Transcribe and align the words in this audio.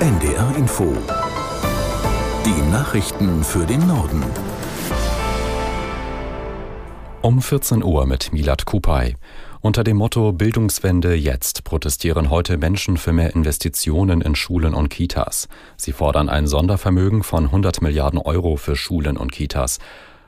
NDR 0.00 0.56
Info. 0.56 0.92
Die 2.44 2.70
Nachrichten 2.70 3.44
für 3.44 3.64
den 3.64 3.86
Norden. 3.86 4.22
Um 7.22 7.40
14 7.40 7.82
Uhr 7.82 8.04
mit 8.04 8.32
Milad 8.32 8.66
Kupay. 8.66 9.14
Unter 9.60 9.84
dem 9.84 9.96
Motto 9.96 10.32
Bildungswende 10.32 11.14
jetzt 11.14 11.64
protestieren 11.64 12.28
heute 12.28 12.58
Menschen 12.58 12.96
für 12.96 13.12
mehr 13.12 13.34
Investitionen 13.34 14.20
in 14.20 14.34
Schulen 14.34 14.74
und 14.74 14.90
Kitas. 14.90 15.48
Sie 15.76 15.92
fordern 15.92 16.28
ein 16.28 16.48
Sondervermögen 16.48 17.22
von 17.22 17.44
100 17.44 17.80
Milliarden 17.80 18.18
Euro 18.18 18.56
für 18.56 18.76
Schulen 18.76 19.16
und 19.16 19.32
Kitas. 19.32 19.78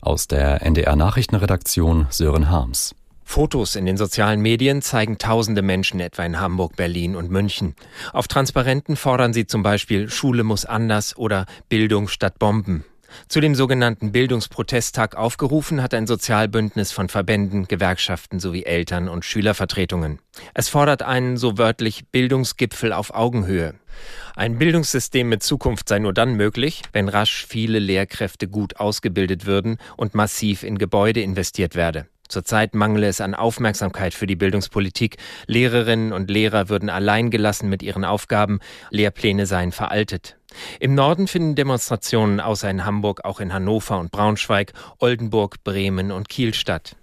Aus 0.00 0.28
der 0.28 0.62
NDR 0.62 0.94
Nachrichtenredaktion 0.94 2.06
Sören 2.10 2.48
Harms. 2.48 2.94
Fotos 3.28 3.76
in 3.76 3.84
den 3.84 3.98
sozialen 3.98 4.40
Medien 4.40 4.80
zeigen 4.80 5.18
tausende 5.18 5.60
Menschen 5.60 6.00
etwa 6.00 6.24
in 6.24 6.40
Hamburg, 6.40 6.76
Berlin 6.76 7.14
und 7.14 7.30
München. 7.30 7.74
Auf 8.14 8.26
Transparenten 8.26 8.96
fordern 8.96 9.34
sie 9.34 9.46
zum 9.46 9.62
Beispiel 9.62 10.08
Schule 10.08 10.44
muss 10.44 10.64
anders 10.64 11.14
oder 11.14 11.44
Bildung 11.68 12.08
statt 12.08 12.38
Bomben. 12.38 12.86
Zu 13.28 13.42
dem 13.42 13.54
sogenannten 13.54 14.12
Bildungsprotesttag 14.12 15.14
aufgerufen 15.14 15.82
hat 15.82 15.92
ein 15.92 16.06
Sozialbündnis 16.06 16.90
von 16.90 17.10
Verbänden, 17.10 17.68
Gewerkschaften 17.68 18.40
sowie 18.40 18.64
Eltern- 18.64 19.10
und 19.10 19.26
Schülervertretungen. 19.26 20.20
Es 20.54 20.70
fordert 20.70 21.02
einen 21.02 21.36
so 21.36 21.58
wörtlich 21.58 22.08
Bildungsgipfel 22.10 22.94
auf 22.94 23.14
Augenhöhe. 23.14 23.74
Ein 24.36 24.58
Bildungssystem 24.58 25.28
mit 25.28 25.42
Zukunft 25.42 25.90
sei 25.90 25.98
nur 25.98 26.14
dann 26.14 26.32
möglich, 26.32 26.80
wenn 26.94 27.10
rasch 27.10 27.44
viele 27.46 27.78
Lehrkräfte 27.78 28.48
gut 28.48 28.76
ausgebildet 28.76 29.44
würden 29.44 29.76
und 29.98 30.14
massiv 30.14 30.62
in 30.62 30.78
Gebäude 30.78 31.20
investiert 31.20 31.74
werde. 31.74 32.06
Zurzeit 32.28 32.74
mangle 32.74 33.06
es 33.06 33.20
an 33.20 33.34
Aufmerksamkeit 33.34 34.14
für 34.14 34.26
die 34.26 34.36
Bildungspolitik. 34.36 35.16
Lehrerinnen 35.46 36.12
und 36.12 36.30
Lehrer 36.30 36.68
würden 36.68 36.90
allein 36.90 37.30
gelassen 37.30 37.68
mit 37.68 37.82
ihren 37.82 38.04
Aufgaben. 38.04 38.60
Lehrpläne 38.90 39.46
seien 39.46 39.72
veraltet. 39.72 40.36
Im 40.80 40.94
Norden 40.94 41.26
finden 41.26 41.54
Demonstrationen 41.54 42.40
außer 42.40 42.70
in 42.70 42.84
Hamburg 42.84 43.24
auch 43.24 43.40
in 43.40 43.52
Hannover 43.52 43.98
und 43.98 44.12
Braunschweig, 44.12 44.72
Oldenburg, 44.98 45.62
Bremen 45.64 46.12
und 46.12 46.28
Kiel 46.28 46.54
statt. 46.54 46.96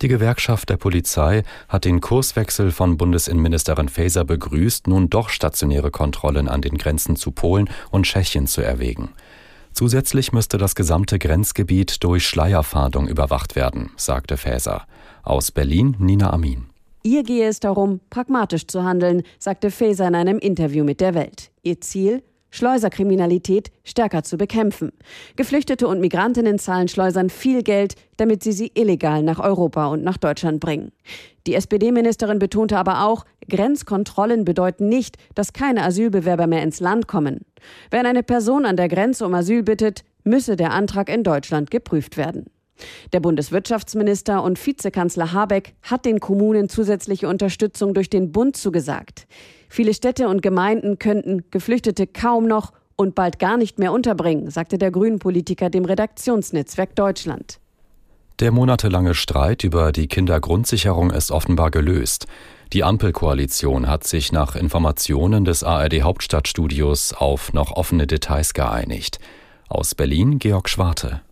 Die 0.00 0.08
Gewerkschaft 0.08 0.70
der 0.70 0.76
Polizei 0.76 1.42
hat 1.68 1.84
den 1.84 2.00
Kurswechsel 2.00 2.70
von 2.70 2.96
Bundesinnenministerin 2.96 3.88
Faeser 3.88 4.24
begrüßt, 4.24 4.86
nun 4.86 5.10
doch 5.10 5.28
stationäre 5.28 5.90
Kontrollen 5.90 6.48
an 6.48 6.62
den 6.62 6.78
Grenzen 6.78 7.16
zu 7.16 7.32
Polen 7.32 7.68
und 7.90 8.04
Tschechien 8.04 8.46
zu 8.46 8.60
erwägen. 8.60 9.10
Zusätzlich 9.72 10.32
müsste 10.32 10.58
das 10.58 10.74
gesamte 10.74 11.18
Grenzgebiet 11.18 12.02
durch 12.02 12.26
Schleierfahndung 12.26 13.08
überwacht 13.08 13.56
werden, 13.56 13.90
sagte 13.96 14.36
Faeser. 14.36 14.86
Aus 15.22 15.50
Berlin 15.50 15.96
Nina 15.98 16.32
Amin. 16.32 16.66
Ihr 17.02 17.22
gehe 17.22 17.48
es 17.48 17.60
darum, 17.60 18.00
pragmatisch 18.10 18.66
zu 18.66 18.82
handeln, 18.82 19.22
sagte 19.38 19.70
Faeser 19.70 20.08
in 20.08 20.14
einem 20.14 20.38
Interview 20.38 20.84
mit 20.84 21.00
der 21.00 21.14
Welt. 21.14 21.50
Ihr 21.62 21.80
Ziel? 21.80 22.22
Schleuserkriminalität 22.50 23.70
stärker 23.84 24.22
zu 24.22 24.36
bekämpfen. 24.36 24.92
Geflüchtete 25.36 25.86
und 25.86 26.00
Migrantinnen 26.00 26.58
zahlen 26.58 26.88
Schleusern 26.88 27.30
viel 27.30 27.62
Geld, 27.62 27.94
damit 28.16 28.42
sie 28.42 28.52
sie 28.52 28.72
illegal 28.74 29.22
nach 29.22 29.38
Europa 29.38 29.86
und 29.88 30.02
nach 30.02 30.16
Deutschland 30.16 30.60
bringen. 30.60 30.92
Die 31.46 31.54
SPD-Ministerin 31.54 32.38
betonte 32.38 32.76
aber 32.76 33.04
auch, 33.04 33.24
Grenzkontrollen 33.48 34.44
bedeuten 34.44 34.88
nicht, 34.88 35.16
dass 35.34 35.52
keine 35.52 35.82
Asylbewerber 35.82 36.46
mehr 36.46 36.62
ins 36.62 36.80
Land 36.80 37.08
kommen. 37.08 37.40
Wenn 37.90 38.06
eine 38.06 38.22
Person 38.22 38.66
an 38.66 38.76
der 38.76 38.88
Grenze 38.88 39.24
um 39.24 39.34
Asyl 39.34 39.62
bittet, 39.62 40.04
müsse 40.24 40.56
der 40.56 40.72
Antrag 40.72 41.08
in 41.08 41.22
Deutschland 41.22 41.70
geprüft 41.70 42.16
werden. 42.16 42.46
Der 43.12 43.20
Bundeswirtschaftsminister 43.20 44.42
und 44.42 44.64
Vizekanzler 44.64 45.32
Habeck 45.32 45.74
hat 45.82 46.04
den 46.04 46.20
Kommunen 46.20 46.68
zusätzliche 46.68 47.28
Unterstützung 47.28 47.94
durch 47.94 48.10
den 48.10 48.32
Bund 48.32 48.56
zugesagt. 48.56 49.26
Viele 49.68 49.94
Städte 49.94 50.28
und 50.28 50.42
Gemeinden 50.42 50.98
könnten 50.98 51.44
Geflüchtete 51.50 52.06
kaum 52.06 52.46
noch 52.46 52.72
und 52.96 53.14
bald 53.14 53.38
gar 53.38 53.56
nicht 53.56 53.78
mehr 53.78 53.92
unterbringen, 53.92 54.50
sagte 54.50 54.78
der 54.78 54.90
Grünen-Politiker 54.90 55.70
dem 55.70 55.84
Redaktionsnetzwerk 55.84 56.96
Deutschland. 56.96 57.60
Der 58.40 58.52
monatelange 58.52 59.14
Streit 59.14 59.64
über 59.64 59.90
die 59.90 60.06
Kindergrundsicherung 60.06 61.10
ist 61.10 61.32
offenbar 61.32 61.72
gelöst. 61.72 62.26
Die 62.72 62.84
Ampelkoalition 62.84 63.88
hat 63.88 64.04
sich 64.04 64.30
nach 64.30 64.54
Informationen 64.54 65.44
des 65.44 65.64
ARD 65.64 66.02
Hauptstadtstudios 66.02 67.14
auf 67.14 67.52
noch 67.52 67.72
offene 67.72 68.06
Details 68.06 68.54
geeinigt. 68.54 69.18
Aus 69.68 69.94
Berlin 69.94 70.38
Georg 70.38 70.68
Schwarte. 70.68 71.22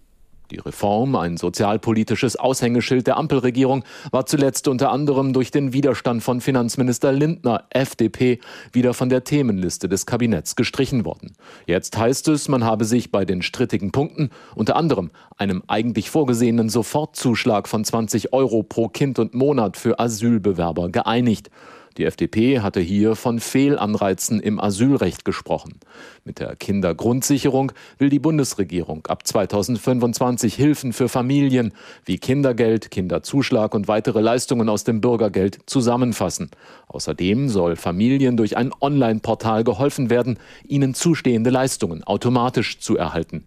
Die 0.50 0.58
Reform, 0.58 1.16
ein 1.16 1.36
sozialpolitisches 1.36 2.36
Aushängeschild 2.36 3.06
der 3.06 3.16
Ampelregierung, 3.16 3.84
war 4.12 4.26
zuletzt 4.26 4.68
unter 4.68 4.92
anderem 4.92 5.32
durch 5.32 5.50
den 5.50 5.72
Widerstand 5.72 6.22
von 6.22 6.40
Finanzminister 6.40 7.12
Lindner, 7.12 7.64
FDP, 7.70 8.38
wieder 8.72 8.94
von 8.94 9.08
der 9.08 9.24
Themenliste 9.24 9.88
des 9.88 10.06
Kabinetts 10.06 10.54
gestrichen 10.54 11.04
worden. 11.04 11.32
Jetzt 11.66 11.96
heißt 11.96 12.28
es, 12.28 12.48
man 12.48 12.64
habe 12.64 12.84
sich 12.84 13.10
bei 13.10 13.24
den 13.24 13.42
strittigen 13.42 13.90
Punkten, 13.90 14.30
unter 14.54 14.76
anderem 14.76 15.10
einem 15.36 15.64
eigentlich 15.66 16.10
vorgesehenen 16.10 16.68
Sofortzuschlag 16.68 17.66
von 17.66 17.84
20 17.84 18.32
Euro 18.32 18.62
pro 18.62 18.88
Kind 18.88 19.18
und 19.18 19.34
Monat 19.34 19.76
für 19.76 19.98
Asylbewerber, 19.98 20.90
geeinigt. 20.90 21.50
Die 21.96 22.04
FDP 22.04 22.60
hatte 22.60 22.80
hier 22.80 23.16
von 23.16 23.40
Fehlanreizen 23.40 24.40
im 24.40 24.60
Asylrecht 24.60 25.24
gesprochen. 25.24 25.80
Mit 26.24 26.40
der 26.40 26.54
Kindergrundsicherung 26.54 27.72
will 27.98 28.10
die 28.10 28.18
Bundesregierung 28.18 29.06
ab 29.06 29.26
2025 29.26 30.54
Hilfen 30.54 30.92
für 30.92 31.08
Familien 31.08 31.72
wie 32.04 32.18
Kindergeld, 32.18 32.90
Kinderzuschlag 32.90 33.74
und 33.74 33.88
weitere 33.88 34.20
Leistungen 34.20 34.68
aus 34.68 34.84
dem 34.84 35.00
Bürgergeld 35.00 35.60
zusammenfassen. 35.64 36.50
Außerdem 36.88 37.48
soll 37.48 37.76
Familien 37.76 38.36
durch 38.36 38.58
ein 38.58 38.72
Online-Portal 38.78 39.64
geholfen 39.64 40.10
werden, 40.10 40.38
ihnen 40.66 40.92
zustehende 40.92 41.48
Leistungen 41.48 42.04
automatisch 42.04 42.78
zu 42.78 42.96
erhalten. 42.98 43.46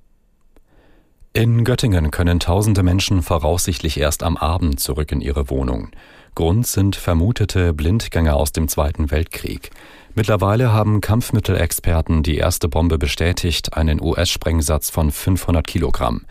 In 1.32 1.64
Göttingen 1.64 2.10
können 2.10 2.40
tausende 2.40 2.82
Menschen 2.82 3.22
voraussichtlich 3.22 4.00
erst 4.00 4.24
am 4.24 4.36
Abend 4.36 4.80
zurück 4.80 5.12
in 5.12 5.22
ihre 5.22 5.52
Wohnung. 5.52 5.92
Grund 6.34 6.66
sind 6.66 6.96
vermutete 6.96 7.72
Blindgänger 7.72 8.36
aus 8.36 8.52
dem 8.52 8.68
Zweiten 8.68 9.12
Weltkrieg. 9.12 9.70
Mittlerweile 10.16 10.74
haben 10.74 11.02
Kampfmittelexperten 11.02 12.24
die 12.24 12.38
erste 12.38 12.68
Bombe 12.68 12.98
bestätigt, 12.98 13.76
einen 13.76 14.02
US-Sprengsatz 14.02 14.90
von 14.90 15.12
500 15.12 15.68
Kilogramm. 15.68 16.26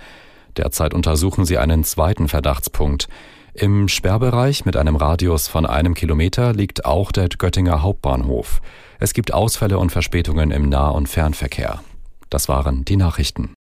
Derzeit 0.56 0.94
untersuchen 0.94 1.44
sie 1.44 1.59
einen 1.59 1.84
zweiten 1.84 2.26
Verdachtspunkt. 2.26 3.09
Im 3.54 3.86
Sperrbereich 3.86 4.65
mit 4.65 4.76
einem 4.76 4.97
Radius 4.97 5.47
von 5.47 5.65
einem 5.65 5.94
Kilometer 5.94 6.53
liegt 6.53 6.84
auch 6.84 7.12
der 7.12 7.28
Göttinger 7.28 7.82
Hauptbahnhof. 7.82 8.60
Es 8.98 9.15
gibt 9.15 9.32
Ausfälle 9.32 9.78
und 9.78 9.92
Verspätungen 9.92 10.50
im 10.50 10.69
Nah- 10.69 10.91
und 10.91 11.09
Fernverkehr. 11.09 11.80
Das 12.30 12.48
waren 12.48 12.84
die 12.84 12.97
Nachrichten. 12.97 13.54